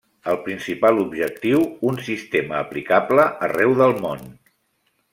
El 0.31 0.37
principal 0.45 1.01
objectiu: 1.03 1.61
un 1.91 2.01
sistema 2.09 2.57
aplicable 2.63 3.29
arreu 3.51 3.79
del 3.83 3.99
món. 4.07 4.29